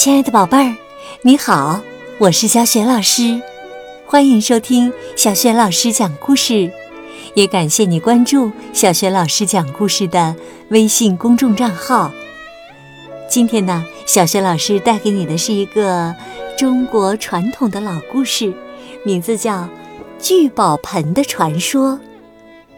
[0.00, 0.74] 亲爱的宝贝儿，
[1.20, 1.78] 你好，
[2.16, 3.38] 我是小雪老师，
[4.06, 6.72] 欢迎收听小雪老师讲故事，
[7.34, 10.34] 也感谢你关注小雪老师讲故事的
[10.70, 12.10] 微信公众账号。
[13.28, 16.16] 今天呢，小雪老师带给你的是一个
[16.56, 18.54] 中国传统的老故事，
[19.04, 19.52] 名字叫
[20.18, 21.90] 《聚宝盆的传说》，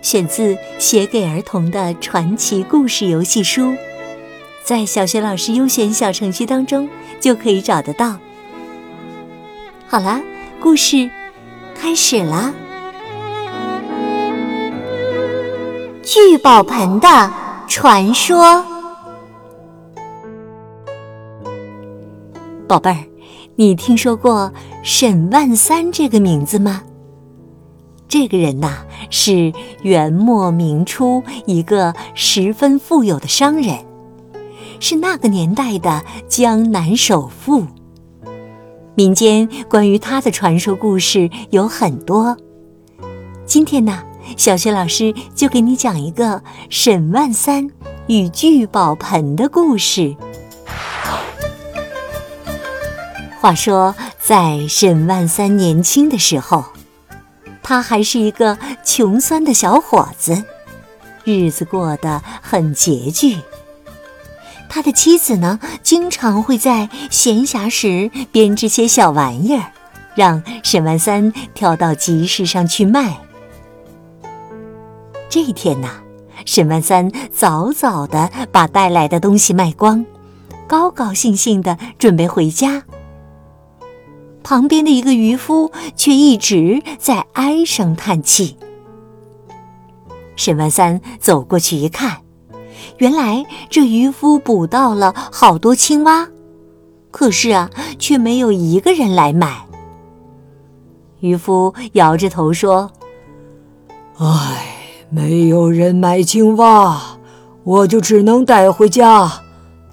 [0.03, 3.63] 选自《写给儿童的传奇故事游戏书》。
[4.65, 6.89] 在小学老师优选小程序当中
[7.21, 8.17] 就可以找得到。
[9.89, 10.21] 好了，
[10.61, 11.11] 故事
[11.75, 12.55] 开始了。
[16.03, 17.33] 聚宝盆的
[17.69, 18.65] 传说，
[22.67, 22.99] 宝贝儿，
[23.57, 26.83] 你听说过沈万三这个名字吗？
[28.09, 28.79] 这个人呐，
[29.11, 33.92] 是元末明初一个十分富有的商人。
[34.83, 37.65] 是那个年代的江南首富。
[38.97, 42.37] 民间关于他的传说故事有很多。
[43.47, 44.03] 今天呢，
[44.37, 47.71] 小学老师就给你讲一个沈万三
[48.09, 50.17] 与聚宝盆的故事。
[53.41, 56.65] 话说，在沈万三年轻的时候，
[57.63, 60.43] 他还是一个穷酸的小伙子，
[61.23, 63.39] 日子过得很拮据。
[64.75, 69.71] 他的妻子呢，经常会在闲暇时编织些小玩意儿，
[70.15, 73.21] 让沈万三挑到集市上去卖。
[75.29, 75.91] 这一天呐，
[76.47, 80.07] 沈万三早早的把带来的东西卖光，
[80.67, 82.85] 高高兴兴的准备回家。
[84.43, 88.57] 旁边的一个渔夫却一直在唉声叹气。
[90.35, 92.23] 沈万三走过去一看。
[92.99, 96.29] 原来这渔夫捕到了好多青蛙，
[97.11, 99.67] 可是啊，却没有一个人来买。
[101.21, 102.91] 渔夫摇着头说
[104.19, 104.67] ：“唉，
[105.11, 107.01] 没有人买青蛙，
[107.65, 109.31] 我就只能带回家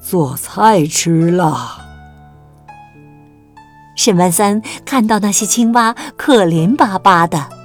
[0.01, 1.77] 做菜吃了。”
[3.95, 7.58] 沈万三看到那些青蛙可怜巴巴的。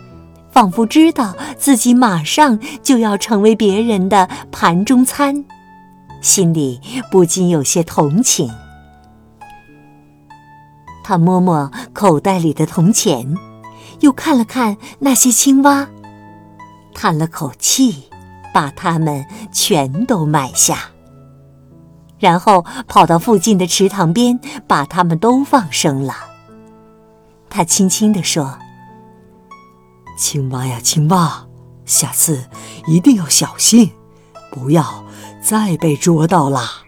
[0.54, 5.44] 仿佛知道自己马上就要成为别人的盘中餐，
[6.20, 8.48] 心里不禁有些同情。
[11.03, 13.37] 他摸摸口袋里的铜钱，
[13.98, 15.88] 又看了看那些青蛙，
[16.94, 18.04] 叹了口气，
[18.54, 20.78] 把它们全都买下，
[22.20, 24.38] 然后跑到附近的池塘边，
[24.69, 26.14] 把它们都放生了。
[27.50, 28.56] 他轻轻地说。
[30.16, 31.47] 青蛙呀，青蛙，
[31.84, 32.48] 下次
[32.86, 33.91] 一定要小心，
[34.50, 35.04] 不要
[35.42, 36.82] 再被捉到啦！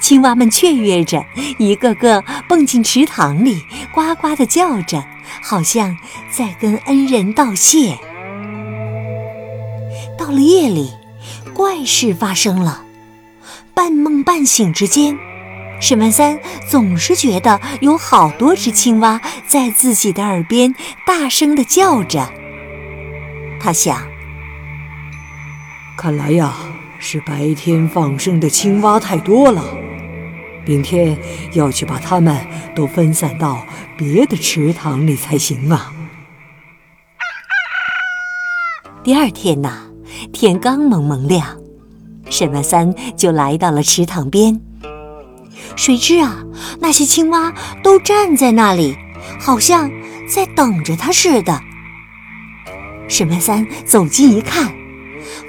[0.00, 1.24] 青蛙们雀跃着，
[1.58, 3.62] 一个个蹦进池塘里，
[3.94, 5.04] 呱呱的叫着，
[5.42, 5.96] 好像
[6.30, 7.98] 在跟恩人道谢。
[10.16, 10.92] 到了夜里，
[11.54, 12.84] 怪事发生了，
[13.74, 15.16] 半梦半醒之间。
[15.80, 20.74] 沈万三总是觉得有好多只青蛙在自己的耳边
[21.06, 22.30] 大声的叫着。
[23.60, 24.06] 他想，
[25.96, 26.54] 看来呀，
[26.98, 29.64] 是白天放生的青蛙太多了，
[30.66, 31.16] 明天
[31.52, 32.36] 要去把它们
[32.74, 33.64] 都分散到
[33.96, 35.92] 别的池塘里才行啊。
[39.04, 39.84] 第二天呐，
[40.32, 41.56] 天刚蒙蒙亮，
[42.28, 44.60] 沈万三就来到了池塘边。
[45.76, 46.42] 谁知啊，
[46.80, 47.52] 那些青蛙
[47.82, 48.96] 都站在那里，
[49.38, 49.90] 好像
[50.28, 51.60] 在等着他似的。
[53.08, 54.72] 沈万三走近一看，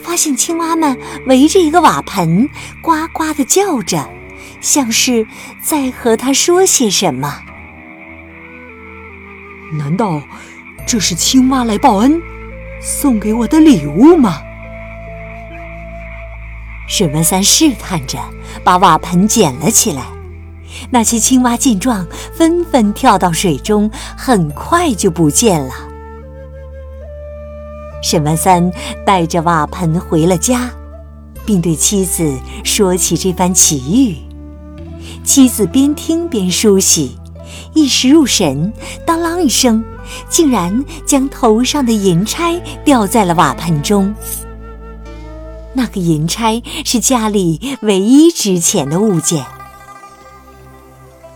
[0.02, 2.48] 发现青蛙们围着一个瓦盆，
[2.82, 4.10] 呱呱的叫着，
[4.62, 5.26] 像是
[5.62, 7.42] 在和他说些什么。
[9.72, 10.22] 难道
[10.88, 12.22] 这是青蛙来报恩，
[12.82, 14.42] 送给我的礼物吗？
[16.90, 18.18] 沈万三试探着
[18.64, 20.04] 把瓦盆捡了起来，
[20.90, 25.72] 那些青蛙见状，纷纷跳到水中，很快就不见了。
[28.02, 28.72] 沈万三
[29.06, 30.72] 带着瓦盆回了家，
[31.46, 34.18] 并对妻子说起这番奇遇。
[35.24, 37.20] 妻子边听边梳洗，
[37.76, 38.74] 一时入神，
[39.06, 39.84] 当啷一声，
[40.28, 44.14] 竟然将头上的银钗掉在了瓦盆中。
[45.74, 49.46] 那个银钗是家里唯一值钱的物件。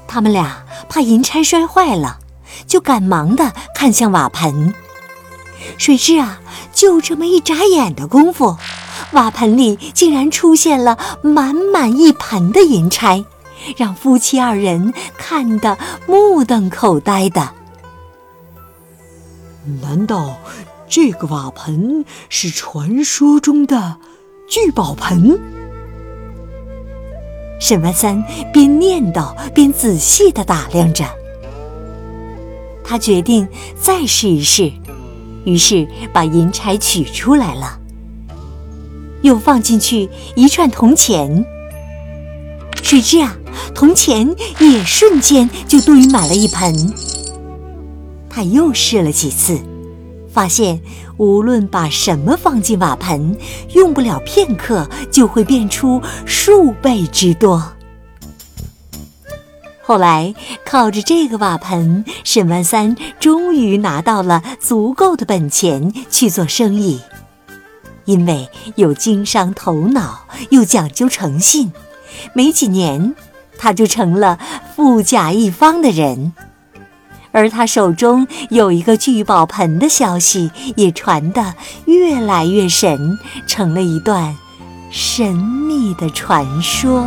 [0.08, 2.20] 他们俩怕银钗摔坏了，
[2.68, 4.74] 就赶忙的看向瓦盆。
[5.78, 6.40] 谁知啊，
[6.74, 8.58] 就这么一眨眼的功夫，
[9.14, 13.24] 瓦盆里竟然出现了满满一盆的银钗，
[13.78, 17.54] 让夫妻二人看得目瞪口呆的。
[19.82, 20.38] 难道
[20.90, 23.98] 这个瓦盆是传说中的
[24.48, 25.40] 聚宝盆？
[27.60, 31.06] 沈万三边念叨边仔细地打量着。
[32.84, 33.48] 他决定
[33.80, 34.72] 再试一试，
[35.46, 37.80] 于是把银钗取出来了，
[39.22, 41.46] 又放进去一串铜钱。
[42.84, 43.38] 谁知啊，
[43.74, 46.94] 铜钱也瞬间就堆满了一盆。
[48.30, 49.58] 他又试了几次，
[50.30, 50.82] 发现
[51.18, 53.38] 无论把什么放进瓦盆，
[53.74, 57.74] 用不了片刻就会变出数倍之多。
[59.86, 60.34] 后来，
[60.66, 67.02] 靠着这个瓦盆，沈万三终于拿到了足够的本钱去做生意。
[68.06, 71.72] 因为有经商头脑，又讲究诚信，
[72.34, 73.16] 没几年，
[73.58, 74.40] 他就成了
[74.76, 76.34] 富甲一方的人。
[77.34, 84.34] 而他手中有一个聚宝盆的消息，也传得越来越神，成了一段
[84.92, 87.06] 神秘的传说。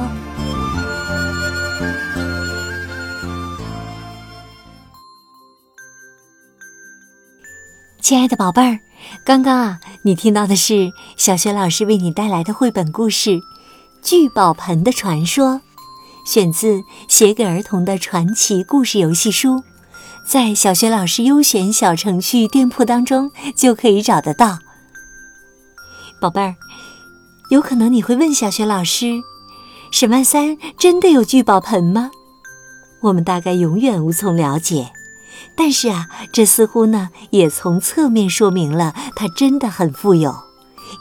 [8.00, 8.78] 亲爱的宝贝儿，
[9.25, 13.31] 刚刚啊，你听到的是小雪老师为你带来的绘本故事
[14.02, 15.55] 《聚宝盆的传说》，
[16.25, 16.75] 选自
[17.08, 19.56] 《写给儿童的传奇故事游戏书》，
[20.26, 24.58] 在小学老师优选小程序店铺当中就可以找得到。
[26.20, 26.56] 宝贝儿，
[27.50, 29.23] 有可能你会问小雪老师：
[29.93, 32.11] 沈万三真的有聚宝盆吗？
[33.02, 34.90] 我们大概永远无从了解。
[35.56, 40.34] 但是啊，这似乎呢也从侧面说明了他真的很富有，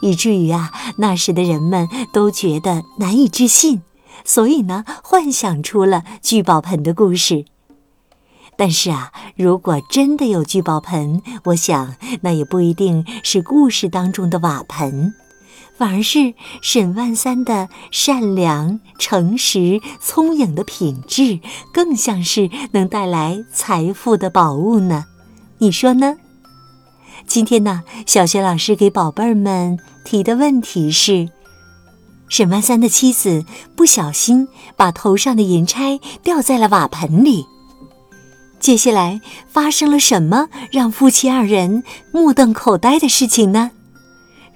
[0.02, 3.82] 以至于啊那时的人们都觉得难以置信，
[4.24, 7.46] 所以呢幻想出了聚宝盆的故事。
[8.56, 15.14] 但是啊，如果真的有聚宝盆，我想那也不一定是故事当中的瓦盆。
[15.76, 16.32] 反而是
[16.62, 21.38] 沈万三的善良、诚实、聪颖的品质，
[21.70, 25.04] 更像是能带来财富的宝物呢。
[25.58, 26.16] 你说呢？
[27.26, 31.28] 今天呢，小学老师给宝贝儿们提的问题是：
[32.30, 33.44] 沈万三的妻子
[33.74, 37.44] 不小心把头上的银钗掉在了瓦盆里，
[38.66, 43.70] 接下来发生了什么让夫妻二人目瞪口呆的事情呢？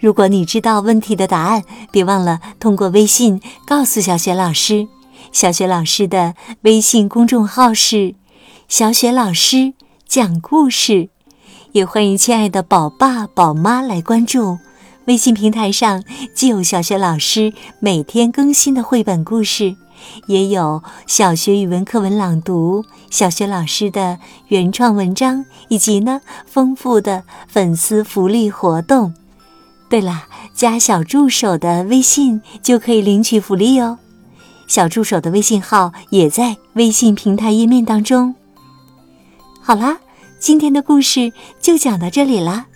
[0.01, 1.63] 如果你知道问题的答案，
[1.93, 4.89] 别忘了通过微信告诉小雪老师。
[5.31, 8.17] 小雪老师的微信公众号是
[8.67, 9.75] “小雪老师
[10.09, 11.11] 讲故事”，
[11.71, 14.59] 也欢迎亲爱的宝爸宝妈来关注。
[15.05, 16.03] 微信平台上
[16.35, 19.77] 既有小雪老师每天更新的绘本故事，
[20.27, 24.19] 也有小学语文课文朗读、小学老师的
[24.49, 29.15] 原创文章，以及呢丰富的粉丝福利活动。
[29.89, 30.25] 对了，
[30.55, 33.99] 加小助手的微信就可以领取福利哦。
[34.69, 38.35] 小助手的微信号也在微信平台页面当中。
[39.61, 39.99] 好啦，
[40.39, 42.67] 今天的故事就讲到这里啦。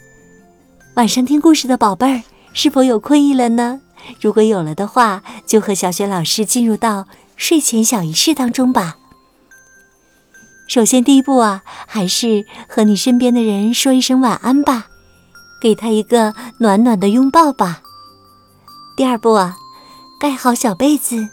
[0.96, 2.22] 晚上听故事的宝贝儿，
[2.52, 3.80] 是否有困意了呢？
[4.20, 7.06] 如果有了的话，就和小雪老师进入到
[7.36, 8.96] 睡前小仪式当中吧。
[10.66, 14.86] 首先，第一步啊，还是和你身边的人说一声晚安吧。
[15.60, 17.80] 给他一个暖暖的拥抱吧。
[18.96, 19.56] 第二步啊，
[20.20, 21.28] 盖好小被子，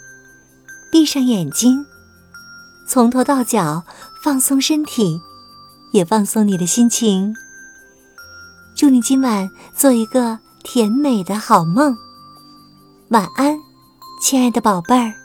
[0.89, 1.85] 闭上眼睛，
[2.87, 3.83] 从头到脚
[4.23, 5.19] 放松身体，
[5.91, 7.35] 也放松你的心情。
[8.73, 11.97] 祝你今晚做一个甜美的好梦。
[13.11, 13.59] 晚安，
[14.21, 15.20] 亲爱的宝贝儿。